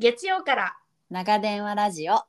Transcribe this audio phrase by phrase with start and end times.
[0.00, 0.76] 月曜から。
[1.10, 2.22] 長電話ラジオ。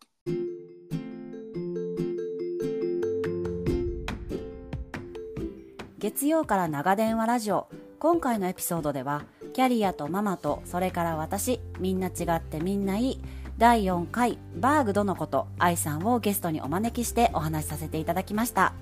[6.00, 7.68] 月曜から長電話ラジオ。
[8.00, 9.22] 今回のエピソードでは
[9.54, 13.20] キャリアとママとそれから私みんな違ってみんないい。
[13.60, 18.74] 第4回バーグドのこと愛さんをゲストにお招きしてお話しさせていただきました。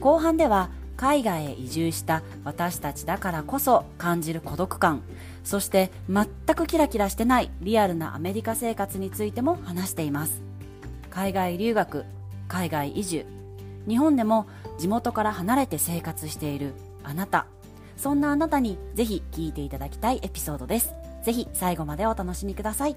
[0.00, 5.02] 後半では海外へ移住した私たちだからこそ感じる孤独感。
[5.42, 10.42] そして全くキラキラしてないリアルなアメリカ生活についても話しています。
[11.10, 12.04] 海外留学
[12.48, 13.26] 海外移住
[13.86, 14.46] 日本でも
[14.78, 16.72] 地元から離れて生活している
[17.02, 17.46] あなた。
[17.96, 20.92] そんなあなたにぜひ聞いていただきたいエピソードです。
[21.22, 22.96] ぜひ最後までお楽しみください。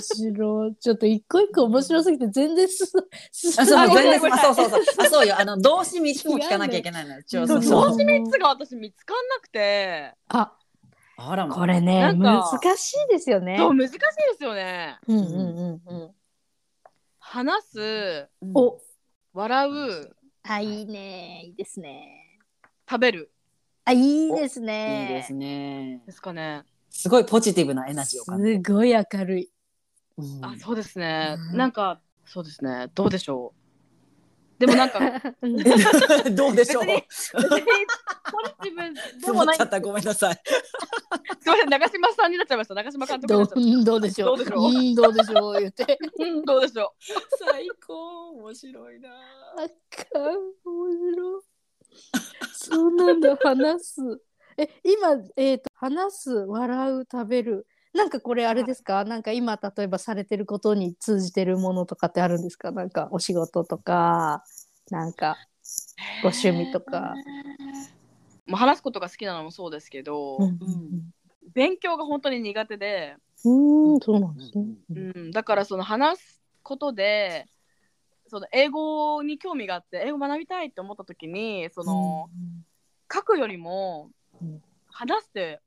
[0.00, 0.76] 面白い。
[0.76, 10.56] ちょっと一個一個面白すぎて全然すすあそうあ全然あそうそうそうあそうよあの動詞3つも聞かなきゃいけないのよそうそうそそうう動詞3つが私見つかんなくて、あ、
[11.16, 12.42] あらまこれね、難
[12.76, 13.56] しいですよね。
[13.58, 14.00] そう難しいで
[14.38, 14.98] すよね。
[15.06, 16.10] うんうんうんうん。
[17.18, 18.80] 話す、お、
[19.34, 21.42] 笑う、あ、いいね。
[21.44, 22.38] いいですね。
[22.88, 23.30] 食べる
[23.84, 25.08] あ、いいですいいね。
[25.10, 26.64] ですねですかね。
[26.88, 29.50] すごいポジティブなエナジーを感じる、すごい明るい。
[30.20, 31.36] うんあ、そうですね。
[31.52, 32.88] うんなんかそうですね。
[32.94, 33.60] どうでしょう。
[34.60, 34.98] でもなんか
[35.40, 35.56] うん
[36.34, 36.96] どうでしょうポジ
[38.62, 39.56] ティブでつもない。
[39.56, 42.74] すもっちゃったごめんなさいみません長嶋さんになっちゃいました。
[42.74, 44.36] 長嶋監督どうでしょう。
[44.36, 45.60] どうでしょううんどうでしょう。
[45.60, 45.84] 言って。
[45.86, 46.24] た。
[46.24, 46.94] うんどうでしょ
[47.38, 49.14] 最高面白いなあ
[49.56, 50.24] かん、
[50.64, 51.42] 面白い。
[52.52, 54.00] そうなんだ、話す。
[54.58, 57.66] え、今、えっ、と、話す、笑う、食べる。
[57.92, 62.70] なんかこれあれですか、なんか今例えばされてることに通じてるものとかってあるんですか？
[62.70, 64.44] なんかお仕事とか
[64.90, 65.36] なんか
[66.22, 66.22] う。
[66.22, 67.14] ご趣味とか。
[68.46, 70.58] まあ話すことが好きなのもそうですけど、うん
[71.52, 74.64] 勉強が本当に苦手で、うん、そうなんですね。
[74.90, 77.48] うん、だからその話すことで
[78.28, 82.30] その英語に興味があって英語学びたいって思った時にその、
[83.12, 84.62] 書くよりもうん。
[84.92, 85.60] 話して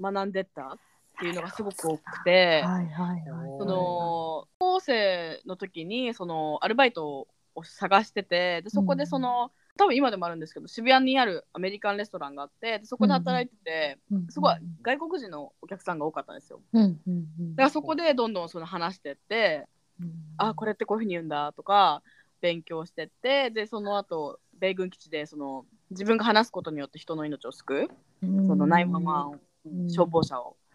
[0.00, 0.78] 学んでった
[1.16, 3.22] っていうのがすごく多くて、はいはいはい。
[3.58, 14.26] その高校生の時にそのアルバイトを探しててでそこでその、多分今でもあるんですけど渋谷にあるアメリカンレストランがあってでそこで働いてて、うん。
[14.28, 16.60] すごい外国人のお客さんが多かったんですよ。
[16.72, 16.82] うん。
[16.82, 17.00] うん。
[17.06, 17.56] うん。
[17.56, 19.66] だからそこでどんどんその話してって、
[20.00, 20.12] うん。
[20.36, 22.02] あこれってこういうふうに言うんだとか
[22.42, 27.88] 勉強してってでその後米軍基地でその自分が話すことによって人の命を救
[28.22, 28.46] う、うん。
[28.46, 29.90] その911を、うん。
[29.90, 30.42] 消防車を。
[30.42, 30.65] うんうん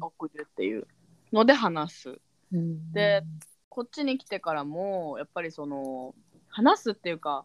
[0.00, 0.86] 送るっていう
[1.32, 2.20] ので話す。
[2.52, 3.22] うんで
[3.68, 6.14] こっちに来てからもやっぱりその
[6.48, 7.44] 話すっていうか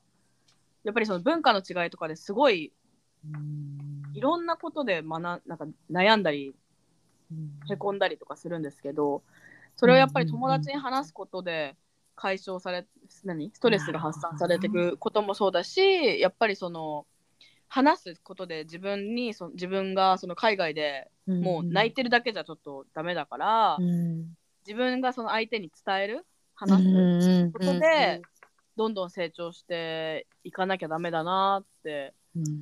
[0.83, 2.73] やっぱりその文化の違いとかですごい
[4.13, 6.55] いろんなことで学んなんか悩んだり
[7.69, 9.21] へこんだりとかするんですけど
[9.75, 11.75] それをやっぱり友達に話すことで
[12.15, 12.87] 解消され
[13.23, 13.51] 何？
[13.53, 17.05] ストレスが発散されていくこともそうだしやっぱりその
[17.67, 24.33] 話すことで自分にそ自分がその海外でもう泣いてるだけじゃちょっとダメだから、うん
[24.65, 26.25] 自分がその相手に伝える
[26.55, 28.21] 話すうんことで、
[28.77, 32.13] どんどん成長していかなきゃダメだなって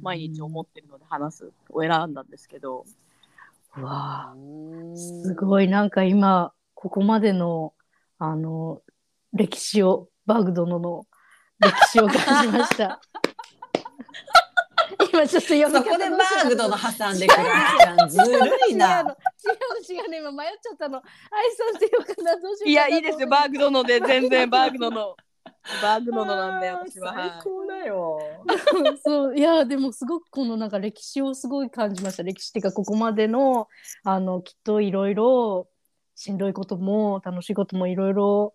[0.02, 2.86] 毎日思ってるので話すを選んだんですけど、
[3.78, 4.36] うわあ
[4.96, 5.68] すごい。
[5.68, 7.74] なんか今ここまでの
[8.18, 8.82] あの
[9.34, 11.06] 歴史をバーグ殿の
[11.60, 13.00] 歴史を感じました。
[15.12, 18.38] 今ちょっと読み方そこでバーグドの挟んでくるあんちゃんずる
[18.70, 19.00] いな。
[19.00, 19.16] 違うの
[19.90, 21.02] 違うね今迷っちゃったの。
[21.32, 23.28] 愛さんっていうかなどうしよういやいいですよ。
[23.28, 25.16] バーグ殿で全然バーグ殿。
[25.82, 28.20] バーグ殿なんであー私は、最はい高だよ。
[29.04, 32.24] そういやでもすごくこのなんか歴史をすごい感じました。
[32.24, 33.68] 歴史っていうかここまでの
[34.04, 35.68] あのきっといろいろ
[36.16, 38.54] しんどいことも楽しいこともいろいろ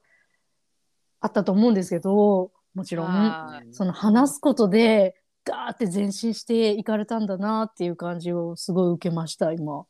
[1.21, 3.73] あったと思うんですけどもちろんはい。
[3.73, 9.85] その話すことでガーって前進していかれたんだなっていう感じをすごい受けました今。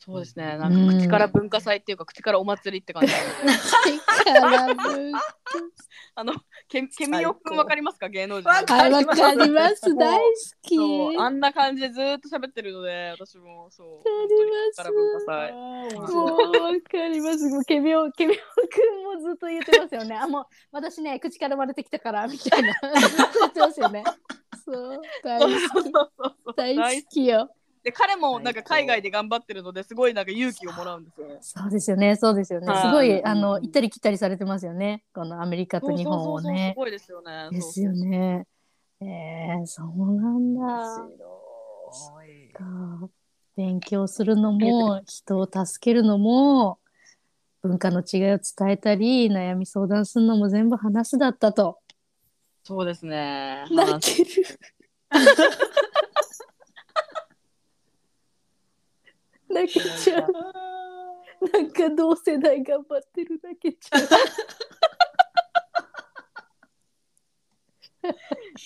[0.00, 0.56] そうですね。
[0.56, 3.12] なんか口から文化祭っていうか口からお祭りって感じ。
[6.14, 6.34] あの
[6.68, 8.08] ケケミオくんわかりますか？
[8.08, 8.48] 芸能人。
[8.48, 9.14] わかりま
[9.70, 9.92] す。
[9.96, 10.24] 大好
[10.62, 10.78] き。
[11.18, 13.68] あんな感じでずーっと喋ってるので私も。
[13.70, 13.96] そう。
[13.96, 14.02] わ
[14.76, 16.12] かります。
[16.12, 17.48] もうわかります。
[17.48, 18.40] もうケミオケミオく
[19.18, 20.16] んもずっと言ってますよね。
[20.16, 22.72] あもう私ね口から生まれてきたからみたいな。
[22.80, 24.04] 言ってますよね。
[24.72, 27.50] そう大好きそうそうそう大好きよ。
[27.82, 31.38] で彼もなんか海外で頑張ってるのですごいなんか勇気をもらうんですよね。
[31.40, 32.66] そうですよね、そうですよね。
[32.66, 35.04] はいすごい、うんあの、行ったり来たりされてますよね。
[35.14, 36.76] このアメリカと日本をそうそうそうねす。
[36.76, 37.48] ごいですよね。
[37.50, 38.46] ですよね。
[39.00, 41.08] えー、そうなんだ。
[43.56, 46.78] 勉強するのも、人を助けるのも、
[47.62, 51.78] 文化の違いを伝えたり、悩み相談するのも全部話すだったと。
[52.68, 53.64] そうですね。
[53.70, 54.44] 泣ける。
[59.48, 60.32] 泣けちゃう。
[61.50, 64.02] なんか同世代頑張ってる泣けちゃう。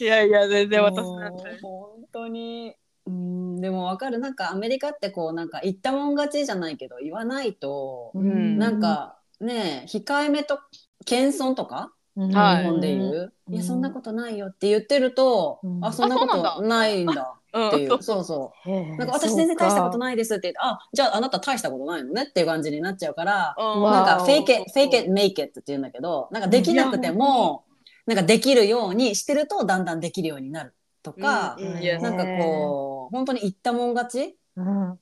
[0.00, 1.60] いやいや全然私なんて。
[1.62, 2.74] 本当に
[3.06, 10.58] うんでもわかるなんかアメリカってこうなんか言ったもん勝ちじゃないけど言わないと、んなんかね控えめと
[11.04, 11.92] 謙遜とか？
[12.16, 15.84] 日本で言う、うんいやそんなことないよって言ってると、うん。
[15.84, 17.68] あそんなことないんだ うん。
[17.68, 18.70] っていう、 そうそう。
[18.96, 20.00] なんか私全然大したことい。
[20.00, 23.82] ないですって言ってあじゃああなた大したことないのねっていう感じになっちゃうから、うん。
[23.82, 27.64] わなんかフェイケフェイケメイケって言うんだけどなんかできなくても、
[28.06, 34.98] なんかできるようにしてるとだんだんできるようになるとか、なんかこう本当に言ったもん勝ちっうん、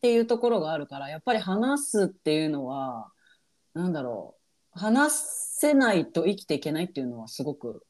[0.00, 3.10] ていうところがあるからやっぱり話すっていうのは
[3.74, 4.41] なんだろう
[4.74, 7.84] 話せないと生きていけないっていうのはすごく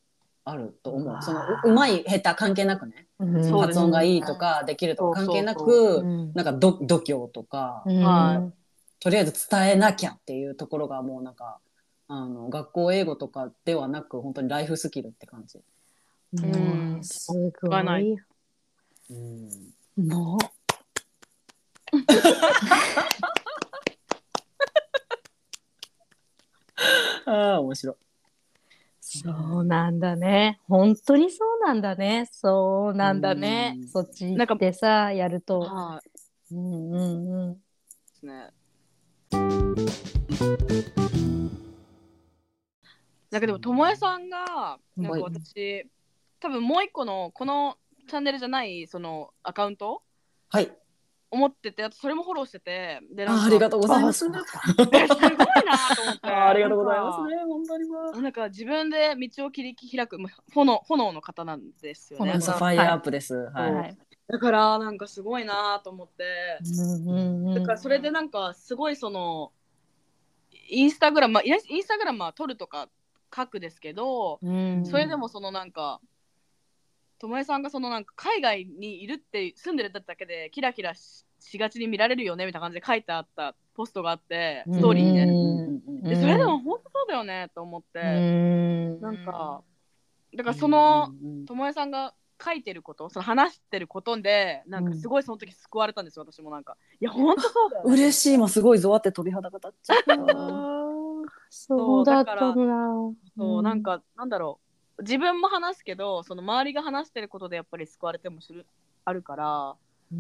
[0.45, 1.23] あると思う。
[1.23, 3.59] そのううまい下手関係なくね、うん。
[3.59, 6.33] 発音がいいとかできるとか関係なく、うん。
[6.35, 8.03] なんか度度胸とか、うん。
[8.03, 8.51] は
[8.99, 11.59] とりあえず伝えなきゃっていうところがもうなんか
[12.09, 15.59] あの学校英語とかではなく本当にライフスキルって感じ。
[16.41, 17.51] もうすごい。
[18.01, 18.17] い。
[19.97, 20.39] も
[27.31, 27.97] ああ面白い。
[29.01, 30.61] そうなんだね。
[30.69, 32.29] 本当にそうなんだね。
[32.31, 33.89] そうなんだねうん。
[33.89, 35.61] そっち行ってさ、やると。
[35.61, 36.01] は
[36.51, 36.55] い。
[36.55, 37.55] うんうんうん。
[37.55, 37.61] で
[38.15, 38.51] すね。
[43.31, 45.91] なんかでも、ともえさんが、なんか私、
[46.39, 47.79] 多分もう一個の、この
[48.09, 50.03] チャンネルじゃない、そのアカウント
[50.49, 50.71] はい。
[51.33, 54.19] 思ってて、あとそれもフォローしてて、で、なんかあありがとうございます。
[54.29, 56.29] すごいなと思って。
[56.29, 57.37] あ ありがとうございますね。
[57.49, 58.21] 本当にもう。
[58.21, 62.33] なんか自分で道を切り開くまあ炎炎の方なんですよね。
[62.33, 63.35] ファイヤーアップです。
[63.35, 63.75] はい。
[63.75, 63.99] はい。
[64.29, 66.59] だからなんかすごいなと思って、
[67.59, 69.53] だからそれでなんかすごいその
[70.69, 72.91] インスタグラム、まあ、インインスタグラムは撮るとか
[73.35, 76.01] 書くですけど、うんそれでもそのなんか
[77.23, 85.13] ともえさんがそのなんか海外にいるって住んでるだけでキラキラししがちに見られるよねみたいな感じで書いてあったポストがあってストーリーに。
[86.03, 89.01] ね、でそれでも本当そうだよねと思って、うん。
[89.01, 89.63] なんか
[90.35, 91.47] だからその、うん。
[91.47, 92.13] ともえさんが
[92.45, 96.77] 書いてることその話してることでなんかすごいその時救われたんですよ、私もなんか。
[97.01, 98.39] いや本当そうだよ、ね、嬉しい。
[98.39, 100.17] もすごいぞわって鳥肌が立っちゃった。
[101.51, 102.55] そうだったんだ。
[103.37, 108.67] そうなんかなんだろう自分も話すけどその周りが話してることでやっぱり救われてもする
[109.05, 109.75] あるから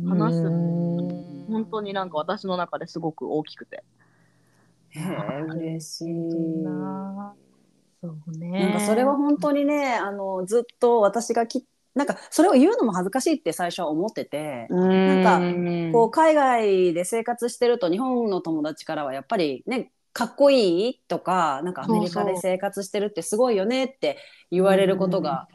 [0.08, 3.84] 話すうん本当になんか私の中ですごく大きくて
[5.48, 6.08] 嬉しい。
[6.62, 7.34] な
[8.00, 8.60] そうね。
[8.60, 11.64] なんかそれは本当にねあのずっと私がき
[11.94, 14.78] なんかそれを言うのも恥ずかしいって最初は思ってて、な
[15.90, 24.18] んこう海外で生活してると日本の友達からはやっぱりねかっこいいとかなんかアメリカで生活してるってすごいよねって
[24.50, 25.48] 言われることが、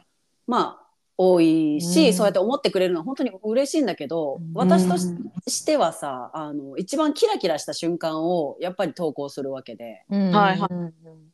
[0.46, 0.88] まあ
[1.20, 2.14] 多いし、うん。
[2.14, 4.52] そうやって思ってくれるのは本当に嬉しいんだけど、うん。
[4.54, 5.08] 私とし
[5.48, 10.30] してはさあの一番キラキラした瞬間をやっぱり投稿するわけでうん。
[10.30, 10.68] はいは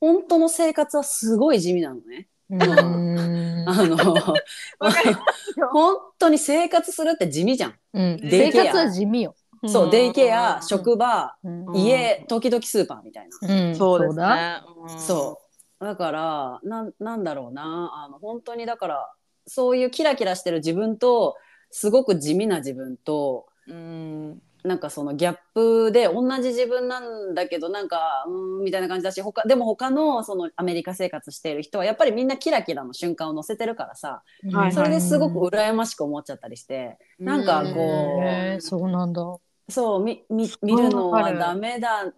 [0.00, 2.28] 本当の生活はすごい地味なのね。
[2.50, 2.60] うん。
[3.68, 3.96] あの
[5.70, 7.74] 本当に生活するって地味じゃん。
[7.92, 9.34] 生活は地味よ。
[9.68, 13.68] そう、うんデイケア、うん職場、うん家、時々スーパーみたいな。
[13.68, 14.64] うんそうですだ。
[14.98, 15.40] そ
[15.80, 15.84] う。
[15.84, 17.92] だから、なん、なんだろうな。
[18.04, 19.12] あの、本当にだから、
[19.46, 21.36] そういうキラキラしてる自分と、
[21.70, 38.22] すごく地味な自分と、うんなんかそのギャップで同じ自分なんだけどなんかうーんみたいな感じだし他でも他のそのアメリカ生活している人はやっぱりみんなキラキラの瞬間を載せてるからさはいそれですごく羨ましく思っちゃったりしてなんかこ
[38.56, 39.36] うそうなんだ。
[39.68, 42.12] そうみみ見るのはダメだ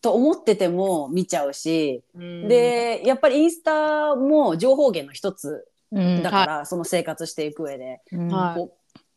[0.00, 2.48] と思ってても見ちゃうし、うん。
[2.48, 6.22] でやっぱりインスタも情報源の一つうん。
[6.22, 8.00] だから、その生活していく上で。
[8.12, 8.28] うん。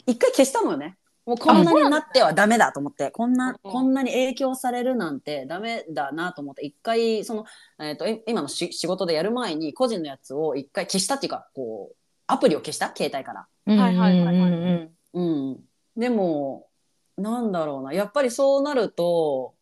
[0.07, 0.97] 一回消したのよね。
[1.25, 3.11] もうこんなになってはダメだと思って。
[3.11, 6.65] こんなうんこんなに影響されるなんてダメだなと思って。
[6.65, 7.45] 一回その、
[7.79, 11.95] えー、とい今のし仕事でやる前に個人のやつを一回消したっていうかこう
[12.25, 12.91] アプリを消した？
[12.95, 13.47] 携帯から。
[13.65, 14.51] はいはいはいはい。
[14.51, 15.59] うんうん、
[15.95, 16.67] でも
[17.17, 19.53] なんだろうなやっぱりそうなると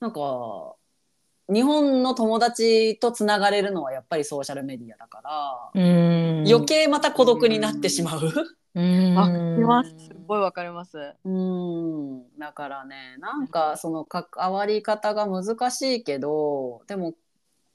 [0.00, 0.74] なんか
[1.52, 8.20] 日本の友達とつながれるのはやっぱりソーシャルメディアだから、うん余計また孤独になってしまう。
[8.74, 9.90] うんわかります。
[10.06, 10.98] すごいわかります。
[11.24, 17.14] うんだからねなんかその関わり方が難しいけどでも、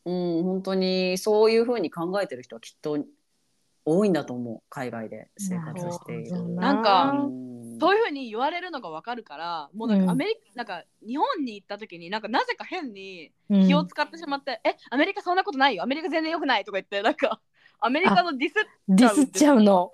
[0.05, 2.97] うん、本当にそういうふうに考えてる人はきっと
[3.85, 6.49] 多いんだと思う海外で生活している。
[6.49, 15.83] なんかうんそういうふうに言われるのがわかるから、もうなんかアメリカ、なんか日本に行った時になんかなぜか変に気を使ってしまって、えアメリカそんなことないよ。
[15.83, 17.41] アメリカ全然良くないとか言ってなんか
[17.79, 18.53] アメリカのディス
[18.87, 19.91] ディスっちゃうの。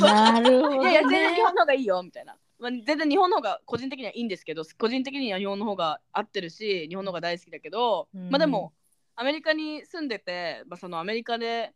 [0.00, 0.80] なるほど、ね。
[0.80, 8.30] いやいや全然日本の方がいいよみたいな、まあ、全然日本の方が個人的にはいいんですけど個人的には日本の方が合ってるし日本の方が大好きだけど、うん。
[8.30, 8.72] まあでも
[9.14, 11.72] アメリカに住んでて、まあ、そのアメリカで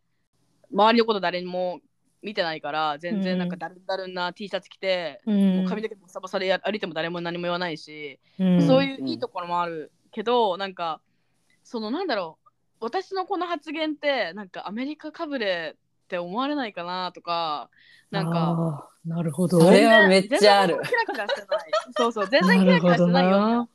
[0.73, 1.79] 周りのこと誰にも
[2.25, 8.67] 見てないから全然なんかだるだるんな T シャツ着て、うん、もう髪の毛ボサボサで歩いても誰も何も言わないし、うん。
[8.67, 11.01] そういういいところもあるけどなんか
[11.63, 12.49] そのなんだろう
[12.81, 17.69] 私のこの発言ってなんかアメリカかぶれって思われないかなとか
[18.09, 19.61] なんかなるほど。
[19.61, 20.75] それはめっちゃある。
[20.75, 21.71] 全然キラキラしてない。
[21.95, 23.69] そうそう全然キラキラしてないよなるほどな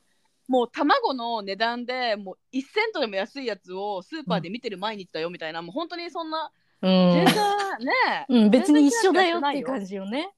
[0.51, 7.11] もう卵の値段でもう1セントでも安いやつをスーパーで見てる毎日だよみたいな、もう本当にそんなうん。
[7.13, 7.35] 全然
[7.79, 10.31] ねうん、別に一緒だよっていう感じよね。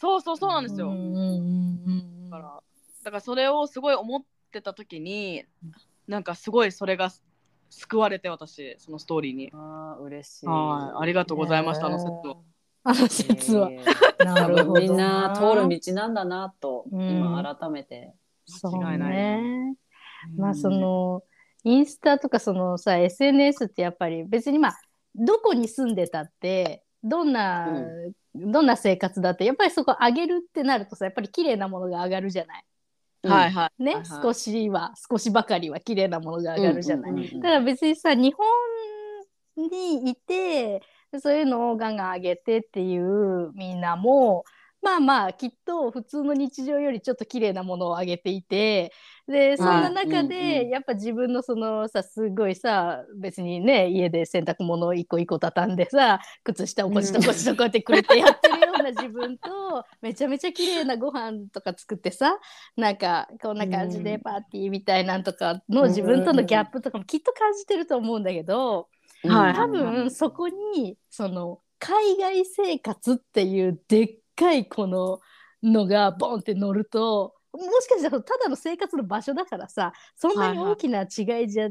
[0.00, 2.62] そうそうそうなんですよ、うんうんうんだから
[3.04, 5.44] だからそれをすごい思ってた時に
[6.06, 7.10] なんかすごいそれが
[7.70, 9.50] 救われて私そのストーリーに。
[9.52, 10.46] あー嬉しい。
[10.46, 11.02] はい。
[11.02, 12.42] ありがとうございましたあのセット
[12.84, 13.70] あの説は。
[13.70, 13.84] えー。
[14.18, 14.72] 多なるほど。
[14.72, 18.14] 分みんな通る道なんだなと、うん今改めて。
[18.46, 19.76] そう間違いないね。
[20.36, 21.22] まあその
[21.64, 24.78] インスタとかそのさ SNS ってやっぱり別にまあ
[25.18, 27.68] どこに住んでたってどんな、
[28.34, 32.64] どんな生活だってやっぱりそこ上げるってなるとさやっぱり綺麗なものが上がるじゃない。
[33.24, 37.10] はいはいね、はいはい少しは少しばかりは綺麗なものが上がるじゃない。
[37.10, 38.46] うんうんうんうんだから別にさ日本
[39.68, 40.82] にいて
[41.20, 44.44] そういうのをガンガン上げてっていうみんなも
[44.88, 48.92] まあまあきっと普通の日常よりちょっと綺麗なものを上げていて
[49.26, 50.68] でそんな中うんで、うん。
[50.70, 62.38] やっぱ自分のそのさすごいさ別にね家で洗濯物を一個一個畳んでさ靴下をこっちとこっちとこうやってくれてやってるような自分と めちゃめちゃ綺麗なご飯とか作ってさ
[62.74, 68.88] なんかこんな感じでパーティーみたいなんとかの自分とのギャップとかもきっと感じてると思うんだけど
[69.24, 75.20] はい多分そこにその海外生活っていうでっかいこの
[75.62, 81.70] のがボンって乗るともしかしたらただの生活の場所だからさそんなに大きな違いじゃない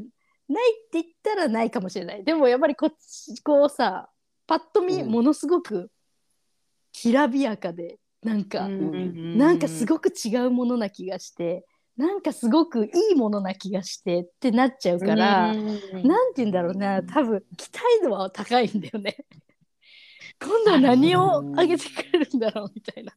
[0.90, 2.24] て言ったらないかもしれない。
[2.24, 4.08] でもやっぱりこっちこうさ
[4.46, 5.90] パッと見うんものすごく
[6.92, 11.64] きらびやかでなんか、うんなんかすごく違うものな気がして
[11.96, 15.64] なんかすごくいいものな気がしてってなっちゃうから、なん
[16.32, 19.16] て言うんだろうな多分期待度は高いんだよね。
[20.40, 23.12] 今度は何をあげてくれるんだろうみたいな。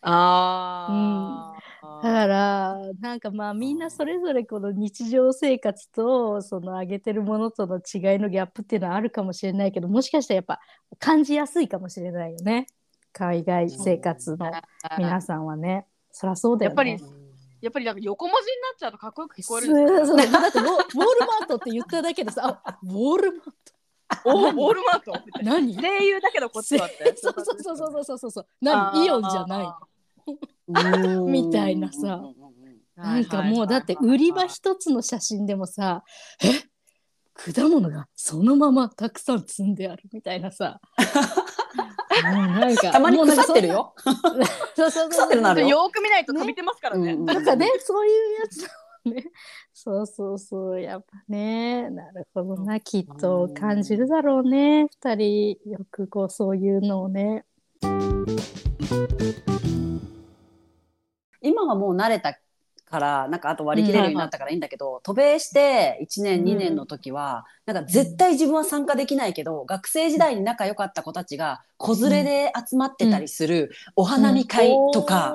[0.00, 10.60] ああ、だからなんかまあみんなそれぞれこの日常生活とその上げてるものとの違いのギャップっていうのはあるかもしれないけどもしかしたらやっぱ
[10.98, 12.66] 感じやすいかもしれないよね
[13.12, 14.52] 海外生活の
[14.98, 15.86] 皆さんはね。
[16.12, 16.90] そりゃそうだよね。
[16.90, 17.18] やっぱり
[17.60, 20.06] やっぱりなんか横文字になっちゃうとかっこよく聞こえるんそうですよ。
[20.06, 23.77] そうだってウォウォールマートって言っただけでさあウォールマート
[24.24, 25.12] おウォールマート？
[25.42, 25.76] 何？
[25.76, 27.14] 声優だけどこっちはって。
[27.20, 29.04] そうそうそうそうそうそうそう何？
[29.04, 29.66] イオンじゃない。
[30.26, 32.22] うん みたいなさ。
[32.96, 36.02] なんかもうだって売り場一つの写真でもさ
[36.42, 36.48] え？
[37.54, 40.80] 果物がそのままたくさん積んであるみたいなさ。
[42.20, 43.94] なんかたまに腐ってるよ。
[44.74, 45.68] そうそうそう腐ってるのあるよ。
[45.68, 47.12] よーく見ないと飛びてますからね。
[47.12, 48.68] うんうんなんかねそういうやつ
[49.10, 49.24] ね。
[49.72, 51.90] そうそうそうやっぱね。
[51.90, 54.88] なるほどなきっと感じるだろうね。
[54.88, 57.44] 二人よくこうそういうのをね。
[61.40, 62.38] 今はもう慣れた
[62.88, 75.34] からなんかあと割り切れるようになったからいいんだけど、渡米して1年2年の時は、なんか絶対自分は参加できないけど、学生時代に仲良かった子たちが子連れで集まってたりするお花見会とか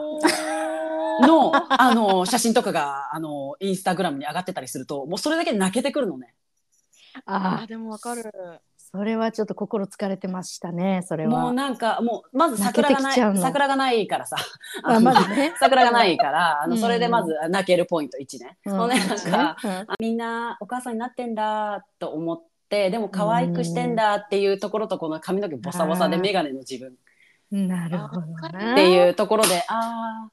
[1.21, 6.33] の、あの写真とかがあのインスタグラムに上がってたりするともうそれだけで泣けてくるのね。
[7.25, 8.23] ああでもわかる。
[8.95, 11.41] それはちょっと心疲れてましたねそれは。
[11.41, 14.35] もうなんかもうまず桜がない桜がないからさ。
[14.83, 15.51] あまずね。
[15.59, 18.57] 桜がないからあのうんそれでまず泣けるポイント1ね。
[18.67, 18.77] うん。
[18.77, 19.57] ほんでなんか
[19.97, 26.21] みんなお母さんになってんだと思ってでも可愛くしてんだっていうところとこの髪の毛ボサボサでうん。
[26.21, 26.95] 眼鏡の自分。
[27.67, 28.73] なるほどな。
[28.73, 30.31] っていうところであー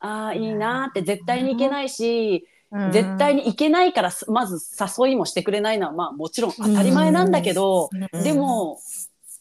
[0.00, 2.55] あーいいなーって絶対に行けないし、うん
[2.92, 8.22] 絶対に行けないからすまず誘いもしてくれないのはまあもちろん当たり前なんだけど、うん。
[8.22, 8.78] でも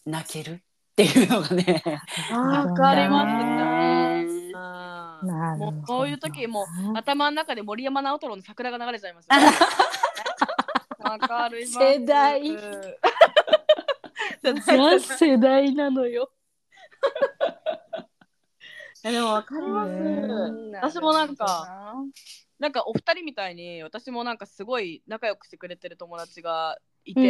[0.05, 0.59] 泣けるっ
[0.95, 1.83] ていうのがね。
[2.31, 4.25] わかりますね。
[5.57, 9.27] もうこういう時もう頭の中で森山直太朗の桜が流れちゃいます。
[10.99, 12.41] わかる世代。
[14.43, 16.31] 世代ザ世代なのよ。
[19.03, 19.91] えでもわかります。
[20.95, 21.93] 私もなんか
[22.59, 27.21] なんかお二人みたいに私もなんかすごい仲良くしてくれてる友達がいて、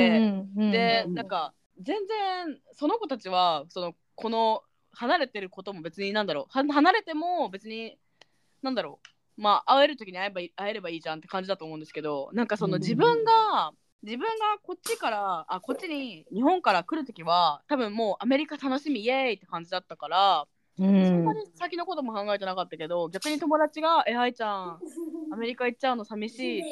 [0.56, 7.98] でうんなんか全然その子たちはそのこの離れてることも別になんだろうは離れても別に
[8.62, 9.00] なんだろ
[9.38, 20.84] うまあ会える時に会えば会えればいいじゃんって感じだと思うんですけどなんかそのうん自分が、自分がこっちからあこっちに日本から来る時は多分もうアメリカ楽しみイエーイって感じだったから、うんそ
[21.16, 24.84] んなに先のことも考えてなかったけど逆に友達が「え愛ちゃん
[25.30, 26.64] アメリカ行っちゃうの寂しい」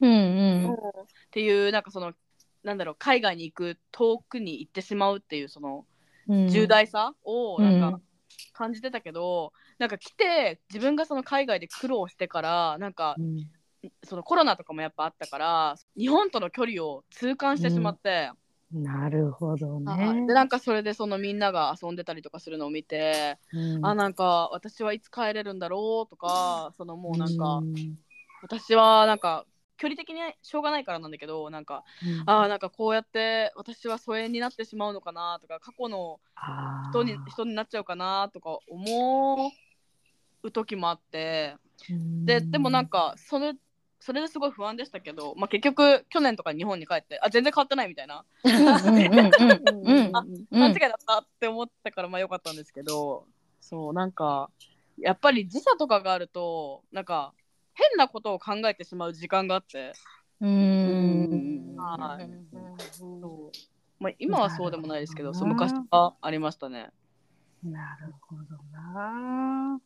[0.00, 0.10] うん。
[0.10, 0.74] うん。
[0.74, 0.76] っ
[1.30, 2.12] ていうなんかその
[2.62, 5.86] なんだろう海外に行く遠くに行ってしまうっていうその
[6.28, 6.48] うん。
[6.48, 8.02] 重大さをなんかうん。
[8.52, 13.46] 感じてたけど、なんか来て自分がその海外で苦労してからなんかうん。
[14.02, 18.32] そのコロナとかもやっぱあったから日本との距離を痛感してしまって、
[18.72, 20.14] なるほどはい。
[20.14, 20.34] ねで。
[20.34, 23.86] なんかそれでそのみんなが遊んでたりとかするのを見て、うん。
[23.86, 27.98] あなんか私はいつ帰れるんだろうとかそのもうなんか、うん
[28.42, 29.44] 私はなんか
[29.76, 31.84] 距離的にしょうがないからなんだけどなんか
[32.26, 36.20] あーなんかこうやって私は疎遠になってしまうのかなとか過去の
[36.90, 39.50] 人に人になっちゃうかなとか思
[40.42, 41.56] う時もあって
[42.24, 43.54] ででもなんかそれ
[44.06, 48.70] それですごい不安でしたけど、まあ、結局去年とか日本に帰ってあ全然変わってないみたいなうんうんうん
[49.84, 53.24] うんあ勘違いだったって思ったからまあよかったんですけど
[53.60, 54.48] そうなんか
[54.96, 57.32] やっぱり時差とかがあるとなんか
[57.74, 59.92] 変なことを考えてしまう時間があって、
[60.40, 62.30] うんはい
[62.92, 63.50] そう
[63.98, 66.90] まあ、今はそうでもないですけどそう昔はありましたね。
[67.64, 69.80] なるほどな。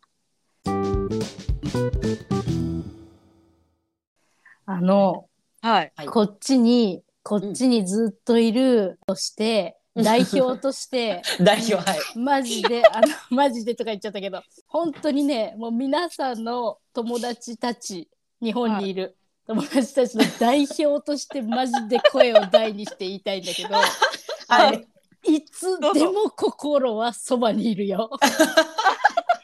[4.71, 5.27] あの、
[5.63, 11.99] はい、はいこっちに、こっちにずっといるとして、代表として、 代表はい。
[12.17, 18.09] マジで、あの、マジでとか言っちゃったけど、本当にね、もう皆さんの友達たち、
[18.41, 19.17] 日本にいる
[19.49, 23.75] 友達たちの代表として、マジで声を大にして言いたいんだけど、
[24.49, 24.87] はい。
[25.25, 28.09] いつでも心はそばにいるよ。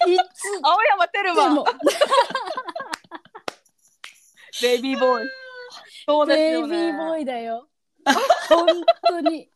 [0.07, 1.65] いつ青山テルマ
[4.63, 5.29] ベイビーボーイ
[6.07, 7.69] そうですベイよねビーボーイだよ。
[8.49, 8.67] 本
[9.03, 9.51] 当に。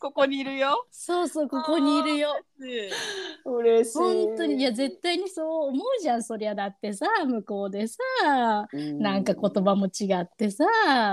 [0.00, 2.36] ここにいるよそうそう、ここにいるよ。
[3.44, 3.98] 嬉しい。
[3.98, 6.54] 本当に、いや、絶対にそう思うじゃん、そりゃ。
[6.54, 7.98] だってさ、向こうでさ、
[8.72, 10.64] なんか言葉も違ってさ、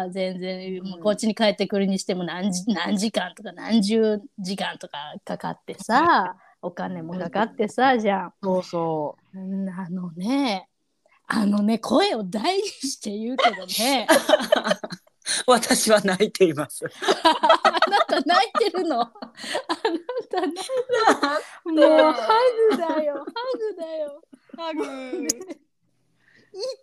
[0.10, 8.34] 全然、もうこっちに帰ってくるにしても何時何時間とか何十時間とかかかってさ、お金もかかってさ、じゃん。
[8.41, 10.67] そうそうんあのね、
[11.27, 14.07] あのね、声を大にして言うけどね、
[15.47, 16.86] 私は泣いています。
[16.86, 19.01] あなた泣いてるの？
[19.01, 19.12] あな
[20.29, 20.65] た泣いて
[21.65, 21.73] る。
[21.73, 22.36] もうハ
[22.69, 23.25] グだよ、ハ
[23.57, 24.21] グだよ。
[24.53, 25.27] うハグい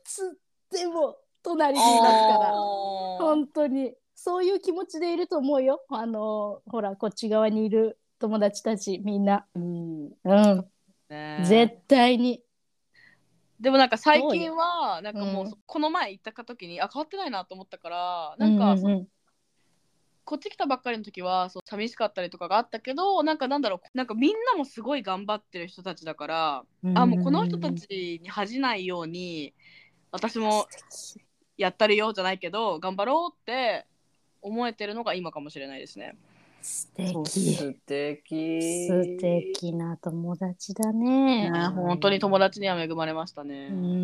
[0.05, 0.39] つ
[0.71, 2.53] でも隣にいますから。
[2.53, 5.83] 本当にそういう気持ちでいると思うよ。
[5.89, 9.47] あのほらこっち側にいる友達たちみんな。
[9.55, 10.07] うん。
[10.07, 10.71] うん、
[11.09, 12.43] ね絶対に。
[13.61, 15.55] でもなんか最近はなんかもう、うん。
[15.67, 18.87] この前行った時にあ変わってないなと思ったからなんか、うん。
[18.87, 19.07] うん
[20.23, 29.55] こっち来たばっかりの時はそう寂しかったりとかがあったけどなんかなんだろうなんかみんなもすごい頑張ってる人たちだから、うんあもうこの人たちに恥じないように
[30.13, 30.69] 私も
[31.57, 33.87] やったるよじゃないけど頑張ろうって
[34.41, 36.17] 思えてるのが今かもしれないですね。
[36.63, 38.87] 素敵素敵。
[38.87, 41.51] 素敵な友達だね。
[41.51, 43.69] ね本当に友達には恵まれましたね。
[43.71, 43.97] うんうんうん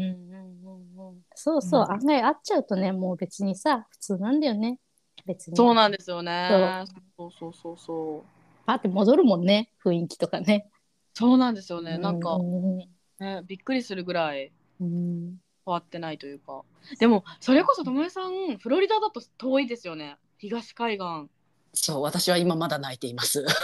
[0.00, 4.78] うんうんそうそう、うん案外会っちゃうとねもう別にさ普通なんだよね
[5.26, 6.84] 別にそうなんですよね。
[7.16, 8.22] そうそうそうそう。
[8.66, 10.70] パって戻るもんね雰囲気とかね
[11.12, 11.98] そうなんですよね。
[11.98, 12.78] なんか、うん
[13.20, 16.62] ね、びっくりするぐらいうん変わってないというか。
[16.98, 20.18] でも、それこそ、ともえさん、フロリダだと遠いですよね。
[20.38, 21.30] 東海岸。
[21.74, 23.44] そう、私は今まだ泣いています。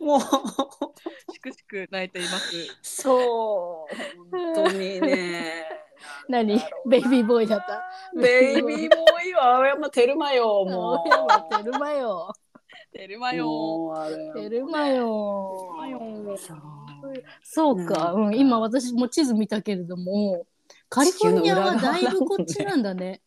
[0.00, 0.20] もう。
[1.32, 2.54] しくしく泣いています。
[2.82, 3.96] そう。
[4.30, 5.64] 本当にね。
[6.28, 6.60] 何？
[6.86, 7.82] ベイビーボーイだった？
[8.20, 11.08] ベイビーボーイは青山テルマよ、 もう。
[11.56, 12.32] テルマよ。
[12.92, 13.94] テルマよ。
[14.34, 16.36] テルマよ。
[16.36, 16.58] そう
[17.42, 20.44] そうか、うん、今私も地図見たけれども、
[20.88, 23.20] カリフォルニアはだいぶこっちなんだね。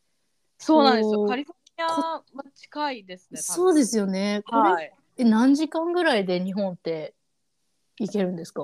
[0.60, 1.26] そうなんですよ。
[1.26, 3.42] カリフォルニアは近いですね。
[3.42, 4.44] そうですよね。
[4.46, 4.94] これ、はい。
[5.18, 7.16] え何時間ぐらいで日本って
[7.98, 8.62] 行けるんですか？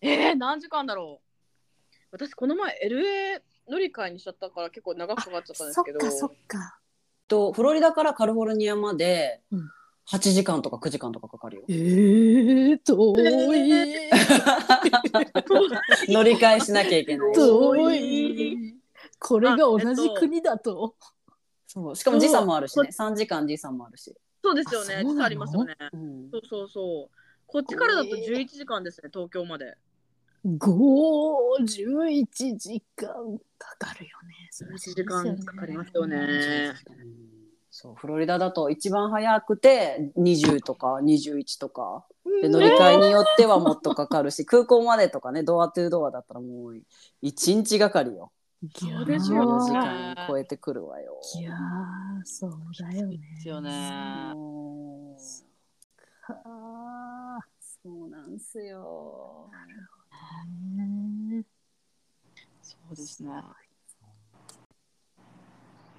[0.00, 1.26] えー、何時間だろう。
[2.10, 5.98] 私この前 LA 乗り換えにしちゃったから結構長くかかっちゃったんですけど。
[6.46, 6.78] か。
[7.28, 9.70] とフロリダからカリフォルニアまでうん
[10.10, 11.62] 8時間とか9時間とかかかるよ。
[11.68, 13.14] えー、遠
[13.54, 14.10] い。
[16.12, 17.32] 乗り換えしなきゃいけない。
[17.32, 18.76] 遠い。
[19.22, 20.94] これが同じ国だと。
[21.66, 22.88] そうしかも時差もあるしね。
[22.90, 24.14] 3時間時差もあるし。
[24.42, 25.04] そうですよね。
[25.04, 25.76] 時差ありますよね。
[25.92, 27.16] うんそうそうそう。
[27.46, 29.76] こっちからだと11時間ですね、東京まで。
[30.44, 30.58] 5、
[31.60, 33.08] 11時間
[33.58, 34.50] かかるよね。
[34.74, 36.72] 11時間かかりますよね。
[37.74, 42.04] そうフロリダだと一番早くて20とか21とか
[42.42, 46.74] で乗り換えによってはもっとかかるし空港までとかねドアトゥードアだったらもう
[47.22, 48.30] 1日がかりよ
[48.74, 49.78] そうです4よ時ね
[50.14, 51.20] 間超えてくるわよ。
[51.36, 51.56] いやー、
[52.24, 53.16] そうだよね。
[53.18, 53.70] ですよね。
[54.32, 55.16] そ
[56.32, 59.50] うあそうなんすよ。
[60.12, 61.44] ーね
[62.62, 63.30] そうですね。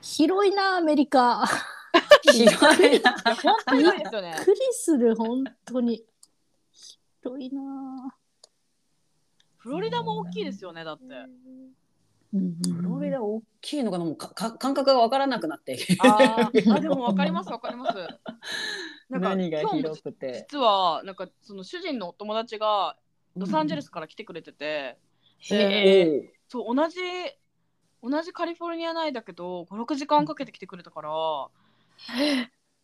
[0.02, 1.44] 広いな、アメリカ。
[2.32, 2.46] 広い
[3.02, 3.14] な。
[3.36, 4.46] 本当にですよねびっ。
[4.46, 6.06] くりする、本当に。
[7.22, 8.16] 広いな。
[9.58, 11.06] フロリダも大きいですよね、だって。
[12.34, 14.06] うんフロリダ大きいのかな？
[14.06, 17.98] もうかか感覚がわからなくなってあーあ、でもわかりますわかります。
[19.10, 20.46] なんか何が今日も広くて。
[20.50, 22.98] 実はなんかその主人のお友達が
[23.36, 24.98] ロサンゼルスから来てくれてて、へ
[25.52, 26.34] ええ。
[26.48, 27.00] そう同じ
[28.02, 31.10] 同じカリフォルニア内だけど56時間かけて来てくれたから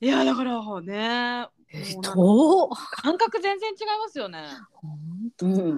[0.01, 2.69] いやだからねもうなんか遠っ
[3.03, 4.43] 感覚全然違いますよね。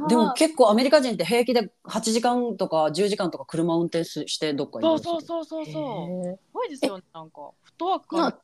[0.08, 6.30] でも結構アメリカ人って平気で8時間とか10時間とか車運転ししてどっか行くそうそうそうそうそう。
[6.30, 7.52] へすごいですよねなんか。
[7.62, 8.40] フットワークえなが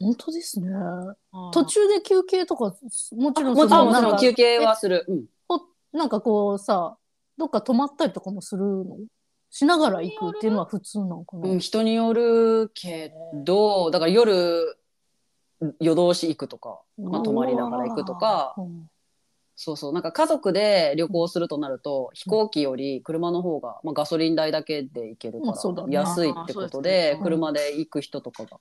[0.00, 0.68] 本当ですね。
[0.72, 1.16] は
[1.50, 1.52] い。
[1.52, 2.74] 途中で休憩とか、
[3.12, 5.04] もちろんもちろんもちなんかろん休憩はする。
[5.08, 5.24] うん。
[5.48, 5.60] ほ
[5.92, 6.96] なんかこうさ、
[7.38, 8.98] どっか泊まったりとかもするの
[9.50, 13.12] しながら行くっていうのは普通なのかな、うん、人によるけ
[13.44, 14.78] どだから夜
[15.80, 18.54] 夜通し行くとか、まあ、泊まりだから行くとか。
[18.56, 18.88] うん
[19.54, 19.92] そうそう。
[19.92, 28.58] なんか家族で旅行するとなると飛行機より車の方が、まあ、ガソリン代だけで行けるから安いってことで車で行く人とかが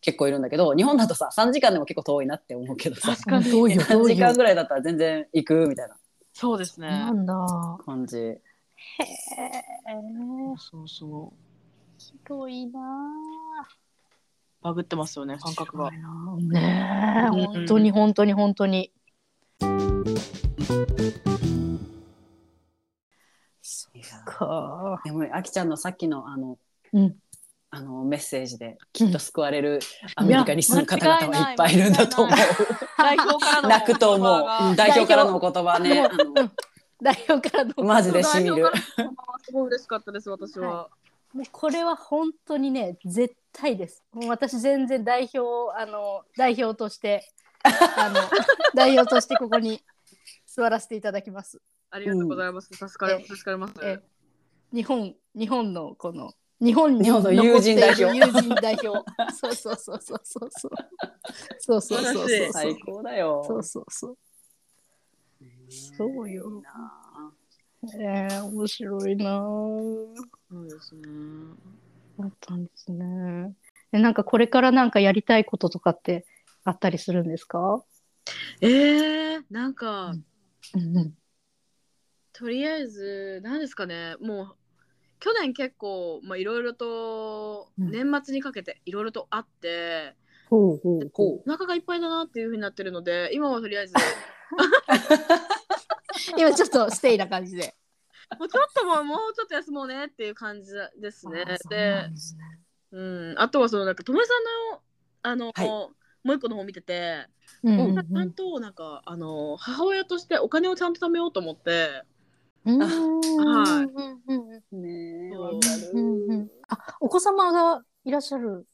[0.00, 3.50] 結構いるんだけど日本だとさ3時間でも結構遠いなって思うけどさ確かに。
[3.50, 5.96] どうよど3時間ぐらいだったら全然行くみたいな。
[6.32, 6.88] そうですね。
[6.88, 7.78] なんだ。
[7.84, 8.16] 感じ。
[8.16, 8.40] へえ。
[10.58, 11.36] そうそう。
[11.98, 12.80] ひどいな
[14.62, 15.98] バグってますよね感覚がね
[17.32, 18.92] え、うん本当に本当に本当に。
[23.94, 25.00] いやか。
[25.04, 26.58] でもあきちゃんのさっきのあの、
[26.92, 27.16] うん
[27.74, 29.80] あのメッセージできっと救われる
[30.16, 32.36] アメリカに住む方々はいっぱいいるんだと思う。
[32.98, 34.68] 代表からの泣くと思う。
[34.68, 36.06] うん代表からのお言葉ね。
[37.02, 37.72] 代表からの。
[37.82, 38.70] マジでしみる。
[39.42, 40.88] すごい嬉しかったです私は、もう
[41.50, 44.04] これは本当にね絶対です。
[44.12, 47.26] もう私全然代表あの代表として
[47.62, 48.20] あの
[48.74, 49.82] 代表としてここに
[50.46, 51.60] 座らせていただきます。
[51.90, 54.00] ありがとうございます、助かりえ助かりますえ
[54.72, 59.04] 日本日本のこの日本に日本の友人代表友人代表。
[59.34, 60.70] そう そうそうそうそうそう。
[61.58, 62.52] そうそうそうそうそう。
[62.52, 63.44] 最高だよ。
[63.46, 64.18] そうそうそう。
[65.70, 67.01] そうよいいな
[67.98, 70.14] えー、面白いなぁ。
[70.50, 71.02] そうですね
[72.18, 73.54] あったんですね。
[73.92, 76.24] えなんかこれからなんかやりたいこととかって
[76.64, 77.82] あったりするんですか？
[78.60, 80.14] えー、なんか、
[80.74, 81.14] うんうん
[82.34, 84.56] とりあえず何ですかねもう
[85.20, 90.14] 去年結構まあいろいろとうん年末にかけていろいろとあって、
[90.48, 93.96] ほうほうほほお腹がいっぱいだなっていうふうになってるので今はとりあえずう。
[96.38, 97.74] 今ちょっとステイな感じで。
[98.38, 102.08] もうちょっともうもうちょっと休もうねっていう感じですねあで
[102.92, 104.82] うん、あとはそのなんかともえさんの
[105.22, 107.26] あの、はいもう一個の方見てて、
[107.64, 112.04] うんうんちゃんとなんかあの母親としてお金をちゃんと貯めようと思って
[112.64, 112.78] うん。
[112.78, 113.84] はい
[114.72, 114.76] う。
[114.76, 115.56] ねえ、そうわか
[115.92, 116.52] うんうんる。
[116.68, 118.66] あ、お子様がいらっしゃる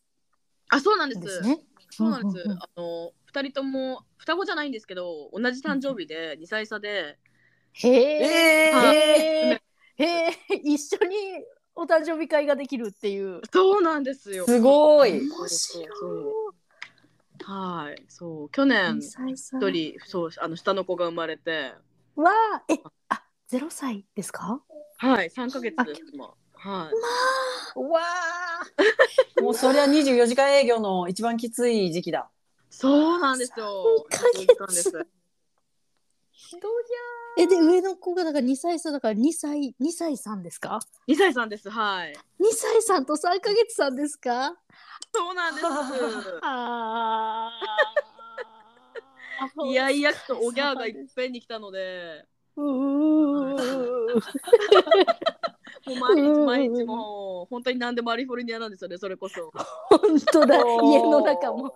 [0.69, 1.43] あそうなんです。
[1.91, 7.19] そうなんです、うんうんうんあの二人とも双子じゃないんですけど同じ誕生日で2歳差で、
[7.85, 8.25] へえ。
[8.25, 8.81] へ
[9.51, 9.63] え。
[9.97, 10.33] へえ。
[10.65, 11.17] 一緒に
[11.75, 13.41] お誕生日会ができるっていう。
[13.53, 14.45] そうなんですよ。
[14.47, 15.21] すごい。
[15.21, 16.49] 面白い。
[17.45, 21.73] はい、そう、去年2歳さん一人、そう、あの下の子が生まれて。
[22.17, 24.61] わあ、え、あ、ゼロ歳ですか？
[24.99, 26.03] はい、三ヶ月です。
[26.13, 26.27] 今。
[26.55, 26.95] はい。
[27.81, 32.29] うわーもうそりゃ24時間営業の一番きつい時期だ。
[32.71, 34.05] そうなんですよ。
[34.11, 35.07] 三ヶ月
[37.37, 40.81] え、で、上の子がだから2歳差だから2歳、2歳さんですか？
[41.07, 41.69] 二歳さんです。
[41.71, 42.13] はい。
[42.41, 44.57] 2歳さんと3ヶ月さんですか？
[45.15, 45.67] そうなんです。
[46.43, 47.53] ああ。
[49.69, 53.55] いやいやとおぎゃーがいっぺんに来たので、うーも
[55.95, 58.99] う毎日毎日もう本当に何でもアリフォルニアなんですよね。
[58.99, 59.53] それこそ。
[59.91, 60.01] 本
[60.33, 60.57] 当だ。
[60.59, 60.65] 家
[61.03, 61.73] の中も。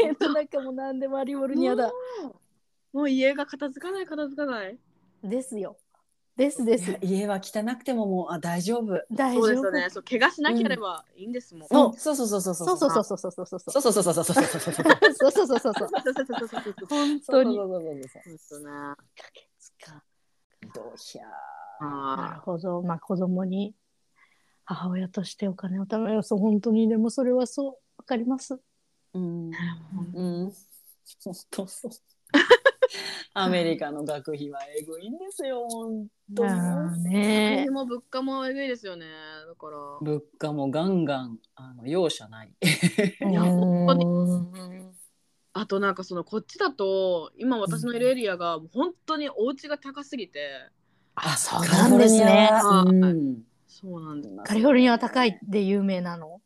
[0.00, 1.92] 家の中も何でもアリフォルニアだ。
[2.96, 4.78] もう家が片付かない片付かない。
[5.22, 5.76] ですよ。
[6.34, 6.96] ですです。
[7.02, 8.94] 家は汚くてももうあ大丈夫。
[9.10, 9.42] 大丈夫。
[9.42, 9.90] そうですよね。
[9.90, 11.68] そう怪我しなければいいんですもん。
[11.68, 13.60] そううんそうそうそうそうそうそうそうそうそうそうそう。
[13.60, 15.88] そうそうそうそうそうそうそうそうそうそうそうそうそうそう。
[15.88, 17.56] そうそうそうそうそう本当に。
[17.56, 18.70] そうそうそうそうですね。
[20.74, 22.80] どうひゃなるあほど。
[22.80, 23.74] まあ子供に
[24.64, 26.22] 母親としてお金を貯める。
[26.22, 28.58] そう本当にでもそれはそうわかります。
[29.14, 29.52] うんうん
[30.12, 30.52] 本
[31.50, 31.90] 当そう
[33.34, 36.44] アメリカの学費はえぐいんですよ本当。
[37.02, 39.06] ねも物価もえぐいですよね。
[39.46, 39.76] だから。
[40.00, 43.28] 物価もガンガンあの容赦ないえ。
[43.28, 44.86] いや本当にに。
[45.52, 50.70] あとなんかそのこっちだと今私のいるエリアが本当にお家が高すぎて。
[51.14, 52.24] あ、そうなんですね。
[52.24, 54.36] カリフォルニアはうんそうなんです。
[54.44, 56.40] カリフォルニアは高いで有名なの？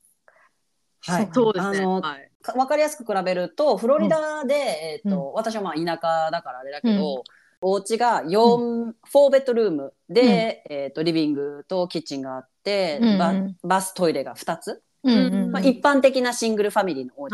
[1.03, 1.87] はいそうですね。
[1.87, 2.30] はい。
[2.43, 7.25] か分かりやすく比べるとフロリダで、えーと私はまあ田舎だからあれだけど、
[7.63, 13.19] お家が4、4ベッドルームで、えー、とリビングとキッチンがあって、うんうん。
[13.19, 17.33] ババストイレが2つ、うんうんまあ、一般的なシングルファミリーのお家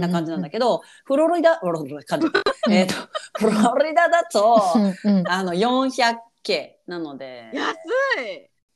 [0.00, 2.18] な感じなんだけど、フロリダフロリダ
[2.70, 2.94] えーと
[3.38, 4.62] フロリダだと、
[5.04, 5.28] うんうん。
[5.28, 7.56] あの 400K なのでい。
[7.56, 7.76] 安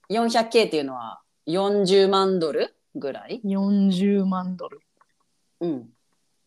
[0.08, 0.14] い。
[0.14, 4.80] 400K っていうのは40万ドルぐらい、40万ドル。
[5.60, 5.88] うん、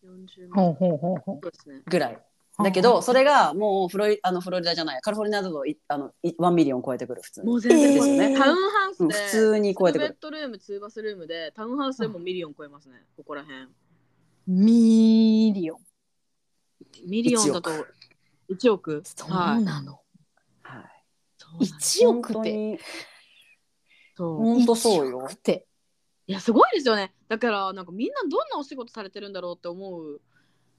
[0.04, 1.22] 40ほう万。
[1.24, 1.82] そうですね。
[1.86, 2.18] ぐらい。
[2.62, 13.68] だけど、それがもうフロリあのフロリダじゃないカリフォルニアだといあのい1 million 超えてくる普通にもう全然ですよねえータウンハウスで、うん普通に超えてくる2ベッドルーム、2バスルームで、タウンハウスでも million 超えますね、ここら辺。
[14.46, 15.78] ミリオン。
[17.06, 17.70] million だと
[18.50, 19.02] 1億。
[19.04, 19.62] そうはい。
[19.64, 20.00] なの。
[20.62, 20.82] はい
[21.38, 22.34] そうなんです1億って。
[22.34, 22.78] 本当に
[24.16, 25.66] そう本当そうよ1億って。
[26.30, 27.12] いや、すごいですよね。
[27.28, 30.20] だから、なんかみんなどんなお仕事されてるんだろうって思う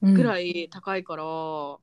[0.02, 0.14] うん。
[0.14, 1.24] ぐらい高いから。
[1.24, 1.82] そ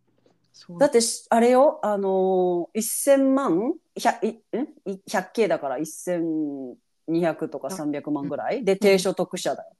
[0.70, 0.78] う。
[0.78, 4.90] だってしあれよあのー、1000万？100, いん？
[4.90, 8.64] い 100K だから1200とか300万ぐらい？
[8.64, 9.70] で低所得者だよ、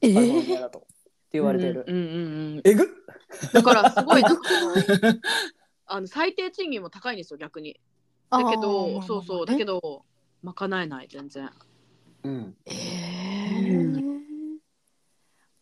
[0.00, 0.56] えー？
[0.56, 0.78] アだと。
[0.78, 0.88] って
[1.34, 2.16] 言われてる、うんうんうんう
[2.56, 2.60] ん。
[2.64, 2.86] えぐっ！
[3.52, 4.74] だから、すごい、なんかその
[5.86, 7.78] あの最低賃金も高いんですよ、逆に。
[8.30, 9.02] だけあど、ー。
[9.02, 10.04] そうそう、だけど、
[10.42, 11.50] 賄えない、全然。
[12.24, 12.56] うん。
[12.66, 14.14] えー。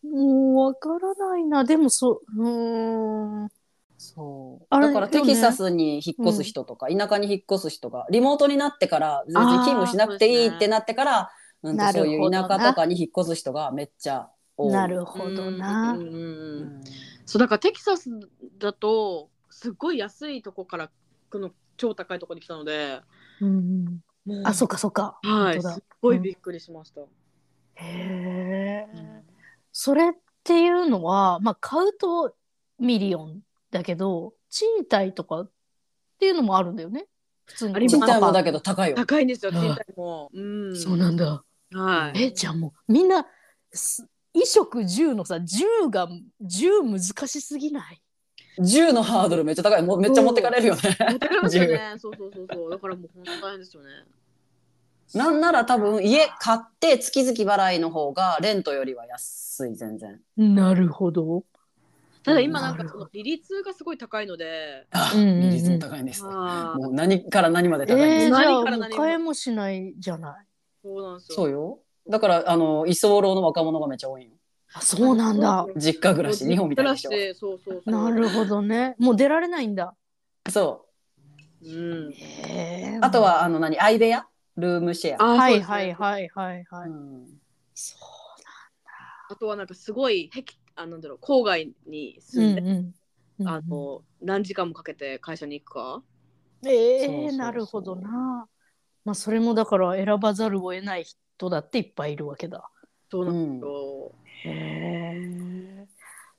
[0.05, 1.65] もうわからないな。
[1.65, 2.49] でもそう。
[2.49, 3.49] ん。
[3.99, 4.67] そう。
[4.71, 11.31] あれだからテキサスに引っ越す人とか、田舎に引っ越す人がリモートになってから全然勤務しなくていいってなってから
[11.63, 14.73] うんそういう田舎とかに引っ越す人がめっちゃ多い。
[14.73, 15.93] なるほどな。
[15.93, 16.81] うんうんうんううん。
[16.81, 16.85] ん
[17.27, 18.11] そうだからテキサス
[18.59, 20.91] だとすっごい安いとこから
[21.31, 23.01] この超高いとこに来たので、
[23.41, 24.01] うん
[24.45, 25.19] あ、そっかそっか。
[25.23, 27.01] はい、本当だすっごいびっくりしました。
[27.75, 29.23] へえ。
[29.73, 30.13] それっ
[30.45, 32.35] ていうのは、まあ、買うと
[32.79, 35.51] million だけど、賃貸とかっ
[36.19, 37.07] ていうのもあるんだよね。
[37.47, 37.89] 普通に。
[37.89, 38.97] 賃貸もだけど高いよ。
[38.97, 40.31] 高いんですよ、ああ賃貸も。
[40.33, 40.77] うん。
[40.77, 41.45] そうなんだ。
[41.73, 42.23] はい。
[42.25, 43.27] え、じゃあもう、みんな、
[43.73, 46.09] す衣食住のさ、住が、
[46.41, 48.02] 住難しすぎない？
[48.59, 49.83] 10のハードルめっちゃ高い。
[49.83, 50.81] もうめっちゃ持ってかれるよね。
[50.99, 51.95] 持ってくれますよね。
[51.99, 52.71] そうそうそうそう。
[52.71, 53.89] だからもう本当大変ですよね。
[55.15, 60.21] なんなら多分家買って月々払いの方がレントよりは安い全然。
[60.37, 61.45] なるほど。
[62.23, 66.31] ただ今なんかその利率がすごい高いので、あ、利率も高いんですも
[66.91, 68.27] う何から何まで高いんです。
[68.27, 70.47] えー、じゃあ何から何ももう買えもしないじゃない。
[70.83, 71.35] そうなんですよ。
[71.35, 71.79] そうよ。
[72.09, 74.31] だからあの居候の若者がめっちゃ多いよ。
[74.75, 75.67] あ、そうなんだ。
[75.77, 77.11] 実家暮らし日本みたいでしょ。
[77.11, 77.91] 暮らしそうそうそう。
[77.91, 78.97] なるほどね。
[78.99, 79.95] もう出られないんだ。
[80.49, 80.87] そ
[81.63, 82.13] うん。
[82.13, 83.01] へえう。
[83.03, 83.77] あと、はあの何？
[83.77, 85.23] 相部屋ルームシェア。
[85.23, 86.89] あはいはいはいはいはい。
[86.89, 87.27] うん
[87.75, 87.97] そ
[89.29, 92.21] あとはなんかすごい僻あなんだろう郊外にう。
[92.21, 96.03] 住んで、うんうんうんあの何時間もかけて会社に行くか？
[96.65, 98.47] ええなるほどな。
[99.05, 102.71] まあそれもだから選ばざるを得ない人だっていっぱいいるわけだ。
[103.13, 104.13] そうなんですよ。
[104.45, 104.51] へ
[105.83, 105.87] え。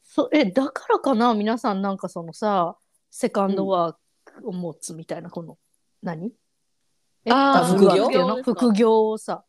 [0.01, 1.35] そえだからかな？
[1.35, 2.77] 皆さんなんかそのさ
[3.11, 5.59] セカンドワークを持つみたいなこの
[6.01, 6.31] 何？
[7.25, 8.09] えあ副業？
[8.43, 9.43] 副業をさ。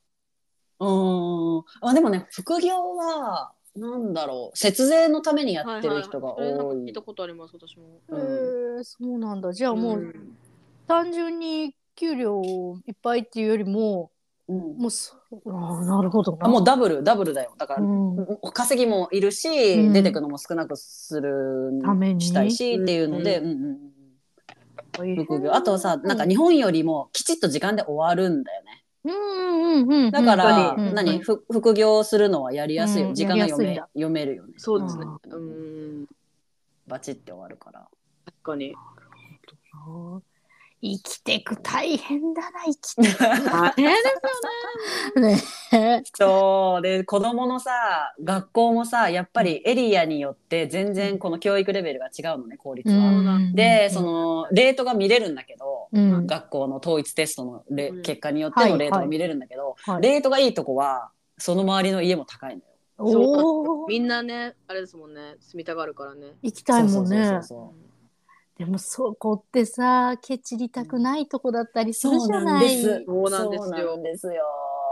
[0.81, 1.65] うん。
[1.81, 6.77] あでもね副業はなんだろう節税のためにやってる人がはいはい多い。
[6.85, 8.03] 聞いたことあります、私も。
[8.07, 8.21] うん。
[8.77, 9.55] へえそうなんだ。
[9.55, 10.15] じゃあもう、
[10.87, 12.43] 単純に給料
[12.87, 14.11] いっぱいっていうよりも
[14.49, 14.77] うん。
[14.77, 16.47] もうそあーなるほどな。
[16.47, 17.55] あもうダブルダブルだよ。
[17.59, 18.27] だから、うん。
[18.53, 19.93] 稼ぎもいるし、うん。
[19.93, 22.21] 出てくのも少なくするために。
[22.21, 23.65] したいしっていうので、ううんうん
[25.07, 25.25] うん。
[25.25, 25.55] 副業。
[25.55, 28.85] あとさなんか日本よりもきちっと時間で終わるんだよね。
[29.05, 30.11] うんうんうんうん。
[30.11, 31.19] だから、何？
[31.19, 33.15] ふ副業するのはやりやすいよ、うん。
[33.15, 34.55] 時間が読め読めるよね。
[34.57, 35.05] そうですね。
[35.07, 35.19] あ。
[35.37, 36.07] うん。
[36.87, 37.89] バチって終わるから。
[38.27, 38.75] 確かに。
[40.85, 45.73] 生きてく大変だな生きて大変ですく。
[45.73, 46.03] ね。
[46.15, 46.83] そう。
[46.83, 47.71] で子供のさ
[48.23, 53.39] 学校もさやっぱりエリアによって全然この教育レベルが違うのね公立は。
[53.55, 56.27] でそのレートが見れるんだけど、うん。
[56.27, 58.03] 学校の統一テストのレ、うん。
[58.03, 60.03] 結果によってのレートが見れるんだけど、はい。
[60.03, 62.65] レートがいいとこはその周りの家も高いのよ。
[62.99, 66.35] おおみんなね、あれですもんね、住みたがるからね。
[66.43, 67.94] 行きたいもんそうそうねそうそう
[68.57, 72.71] でもそこってさケチりたくないとこだったりするじゃない？
[72.71, 74.43] そうそうなんですよそうなんですよ。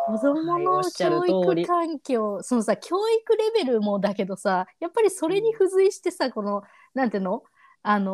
[0.09, 7.45] 子供の教育環境、そのさ教育レベルもだけどさやっぱりそれに付随してさこのなんていうの？
[7.85, 8.13] あのー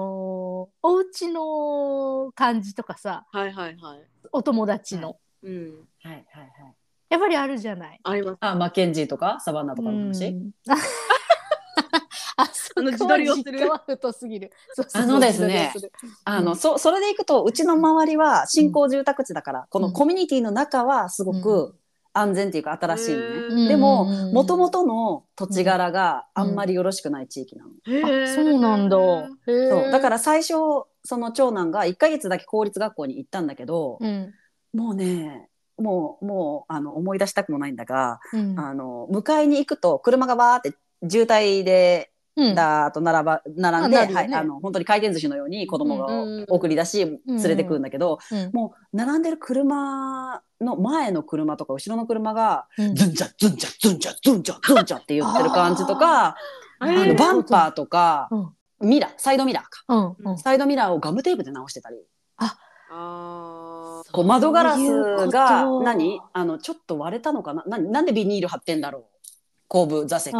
[0.83, 3.99] お家の感じとかさはいはいはい。
[4.33, 5.89] お友達の、うん。
[6.03, 6.75] はいはいはい。
[7.09, 8.01] やっぱりあるじゃない？
[8.03, 8.37] あります。
[8.41, 10.27] あマッケンジーとかサバンナとかの話？
[10.27, 10.51] うん
[12.79, 13.71] あの自撮りをする。
[14.95, 15.73] あのですね。
[16.25, 21.75] あの、そ、それでいくと、うちの周りは新興住宅地だから、このコミュニティの中はすごく
[22.13, 23.45] 安全っていうか新しいのね。
[23.49, 24.33] うんでも、うん。
[24.33, 27.71] もともとの土地柄があんまりよろしくない地域なの。
[27.87, 28.97] へあそうなんだ。
[28.97, 29.29] そ
[29.89, 29.91] う。
[29.91, 30.55] だからら最初、
[31.05, 34.33] その長男が1ヶ月だけ公立学校に行ったんだけど、うん。
[34.73, 38.59] もうね、もう、もう、あの、思い出したくもないんだが、うん。
[38.59, 40.75] あの、迎えに行くと、車がバーって
[41.09, 42.55] 渋滞で、うん。
[42.55, 44.15] だーっと並ば、並んで、ね。
[44.15, 48.51] はい、あの、本当に回転寿司のように子供うんが送り出し、連れてくるんだけど、うん。
[48.53, 52.95] もう、並んでる車の前の車とか後ろの車が、うん。
[52.95, 56.37] ズンチャズンチャズンチャズンチャズンチャって言ってる感じとか、
[56.79, 58.37] あのバンパーとか、う
[58.87, 58.89] ん。
[58.89, 59.83] ミラー、サイドミラーか。
[59.89, 60.39] うんうん。
[60.39, 61.97] サイドミラーをガムテープで直してたり、
[62.37, 62.57] あ。
[62.91, 64.03] あ。
[64.13, 66.21] こう窓ガラスが何？
[66.33, 67.65] あのちょっと割れたのかな？
[67.67, 69.05] ななんでビニール貼ってんだろう？
[69.69, 70.35] 後部座席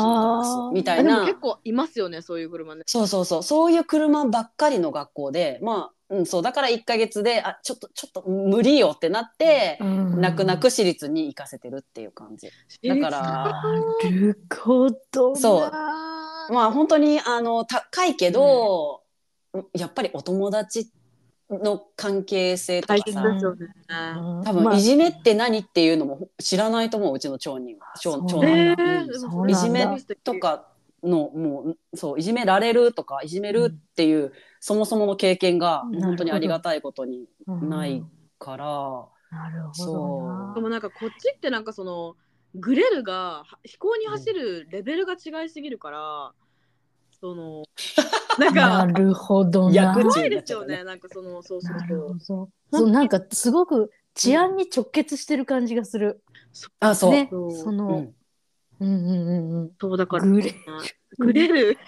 [0.73, 1.27] みたいな。
[1.27, 2.83] 結構いますよね、そういう車ね。
[2.87, 3.43] そうそうそう。
[3.43, 10.21] そういう車ばっかりの学校でまあ、うん、そうだから1ヶ月であちょっとちょっと無理よってなって、うん。
[10.21, 12.51] 泣く泣く私立に行かせてるっていう感じ。
[12.89, 13.73] だからな
[14.11, 15.37] るほどな。
[15.37, 15.71] そう。
[16.53, 19.03] まあ本当にあの高いけど、
[19.75, 20.91] やっぱりお友達
[21.51, 23.05] の関係性とかさ。
[23.05, 23.67] ですよね。
[23.89, 24.45] うん。
[24.45, 24.75] 多分、まあ。
[24.77, 27.95] いじめって何っていうのも知らないと思ううちの長人は。
[28.05, 29.87] 男いじめ
[30.25, 30.69] とか
[31.03, 38.05] のもうそういじめられるとかいじめるっていう、そもそもの経験が本当にありがたいことにうんない
[38.39, 38.67] から、
[39.31, 42.17] なるほどでもなんかこっちってなんかその
[42.55, 46.33] グレルが飛行に走るレベルが違いすぎるから、
[47.21, 47.65] その
[48.39, 49.75] なんなかるほどな。
[49.75, 52.19] 役怖いですよねなんかそのそうするなるほとど。
[52.73, 56.23] そうなんかすごく治安に直結してる感じがする。
[56.81, 58.15] あそう、ね、そうそうの、ん、
[58.81, 59.73] うんうんうんうん。
[59.81, 60.55] そうだからグレ
[61.19, 61.79] グレる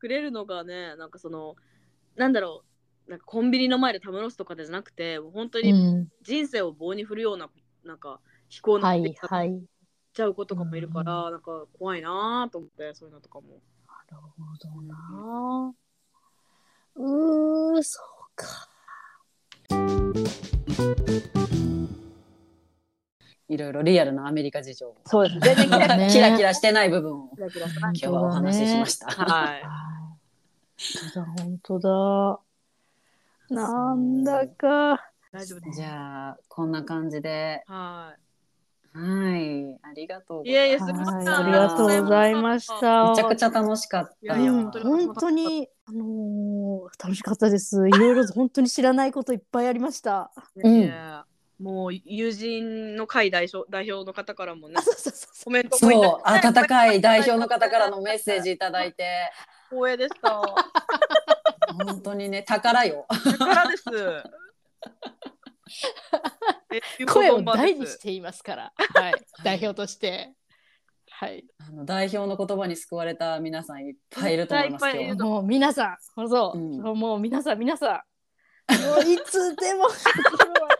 [0.00, 1.56] グレるのがねなんかその
[2.16, 2.62] なんだろ
[3.06, 7.50] うなんかコンビニの前でたむろすとかじゃなくてもう本当にうん、人生を棒に振るような
[7.84, 9.52] なんか飛行のはいっはい。
[9.52, 9.58] な
[10.14, 13.62] ちゃう子とかもいるから、なんか怖いなと思ってそういうのとかも。
[14.16, 15.74] るほどな。
[16.96, 18.68] うー、そうか。
[23.48, 29.06] いろいろリアルなアメリカ事情そうです全然キラねキラキラしてない部分をキラキラして今日はお話ししました。
[29.08, 29.62] はい。
[29.62, 32.40] 本当だ、本当だ。
[33.50, 35.10] なんだか。
[35.32, 35.76] 大丈夫です。
[35.80, 38.14] じゃあこんな感じでは
[38.94, 40.50] はいありがとうごい。
[40.50, 41.32] いえいえ、ざいますすみません。
[41.32, 42.66] はい、ありがとうございまし。
[42.80, 43.10] た。
[43.10, 47.88] めちゃくちゃ楽しかったいや本当に本当に、あのー楽しかったです。
[47.88, 50.30] いろいろ本当に知らないこといっぱいありました。
[50.56, 51.24] うんいや
[51.58, 59.30] もう友人の会代表代表の方からもねあ、 そうそうそうコメントも温かい代表の方からのメッセージいただいて
[59.70, 60.42] 光栄でした。
[61.86, 63.84] 本当にね宝よ宝です。
[67.06, 69.14] 声を大にしていますから、はい、
[69.44, 70.32] 代表として。
[71.14, 76.98] はい、あの代表の言葉に救われた皆さんいっぱいいると思いますいっぱいいる今日もう皆さん、そう、うん。
[76.98, 78.02] もう皆さん、皆さ
[78.68, 79.86] ん、 もういつでも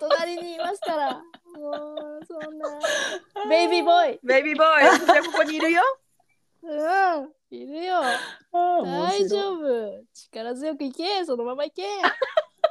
[0.00, 1.20] 隣にいますから、も
[2.20, 2.68] うそんな、
[3.48, 5.82] ベイビーボーイ、ベイビーボーイ、私はここにいるよ。
[6.62, 8.00] うん、いるよ、
[8.52, 11.84] 大大丈夫、力強くいけ、そのままいけ。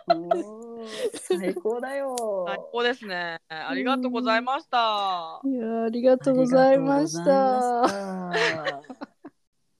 [0.84, 3.42] 夫最高だよ最高ですね。
[3.50, 5.42] ありがとうございました。
[5.44, 7.82] いや、ありがとうございました。
[7.82, 8.82] ました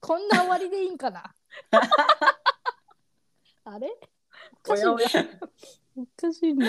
[0.00, 1.32] こんな終わりでいいんかな？
[3.64, 3.88] あれ？
[4.64, 5.02] おかしいおか
[6.32, 6.66] しいね。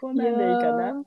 [0.00, 1.04] こんなんでいいかな？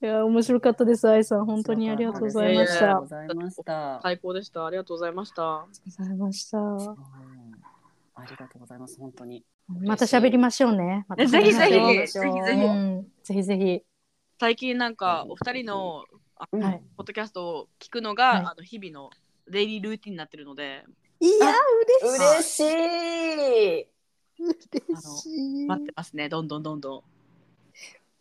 [0.00, 1.44] いやー面白かったです、愛さん。
[1.44, 2.84] 本当にありがとうございました。
[2.84, 4.00] ありがとうあございました。
[4.02, 4.64] 最高でした。
[4.66, 5.66] ありがとうございました。
[5.84, 6.58] りがとうございました。
[6.58, 6.96] うん
[8.14, 8.98] ありがとうございます。
[8.98, 9.44] 本当に。
[9.68, 11.04] また喋りましょうね。
[11.08, 12.64] またぜひぜひ、喋りましょぜひぜうひ。
[12.64, 13.82] うんぜひぜひ。
[14.40, 16.04] 最近なんかお二人の
[16.36, 19.10] あうんはいポッドキャストを聞くのが、はいあの日々の
[19.50, 20.84] デイリールーティンになってるので、
[21.20, 21.52] いや、
[22.02, 23.88] 嬉しい。
[24.38, 25.66] 嬉しい。
[25.66, 26.28] 待ってますね。
[26.28, 27.02] どんどんどんどん。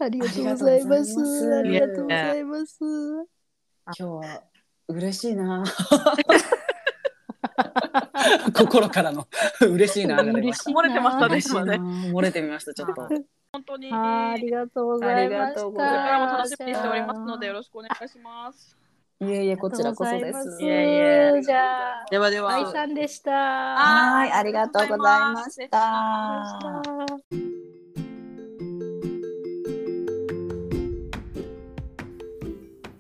[0.04, 1.20] ありがとうございます。
[1.54, 2.78] あありがとうございます。
[2.82, 4.43] 今日は
[4.88, 5.64] 嬉しいな。
[8.54, 9.28] 心からの
[9.62, 10.72] 嬉しいなが出ました。
[10.72, 11.42] 漏れてましたね。
[11.46, 12.74] 今ね漏れてみました。
[12.74, 13.08] ちょっと。
[13.52, 13.92] 本当に。
[13.92, 15.44] あありがとうございました。
[15.44, 18.78] ありがとうごこれざいからも楽しみにしておりますのでよろしくお願いします。
[19.20, 20.64] いえいえ、こちらこそです。
[20.64, 22.54] いえいえじゃあ、ではでは。
[22.54, 23.32] 愛さんでした。
[23.32, 26.60] はい、ありがとうございました。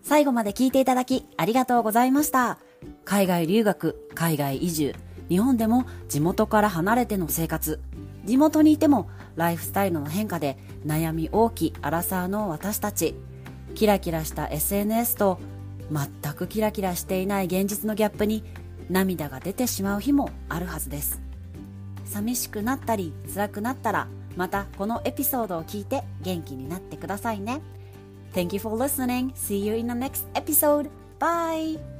[0.01, 2.57] 最後まで聞いていただきありがとうございました。
[3.03, 4.95] 海外留学、海外移住、
[5.29, 7.79] 日本でも地元から離れての生活、
[8.25, 13.15] 地元にいてもライフスタイルの変化で悩み大きいアラサーの私たち。
[13.75, 15.39] キラキラした SNS と
[15.91, 18.43] 全くキラキラしていない現実のギャップに
[18.89, 21.21] 涙が出てしまう日もあるはずです。
[22.05, 27.61] 寂しくなったり辛くなったらまたこのエピソードを聞いて元気になってくださいね。
[28.33, 29.33] Thank you for listening.
[29.33, 30.89] See you in the next episode.
[31.19, 31.96] Bye.